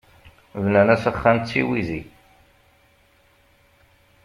Bnan-as 0.63 1.03
axxam 1.11 1.37
d 1.39 1.43
tiwizi. 1.49 2.01